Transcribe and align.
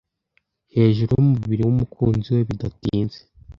hejuru 0.75 1.11
yumubiri 1.17 1.61
wumukunzi 1.63 2.27
we, 2.35 2.41
bidatinze, 2.49 3.19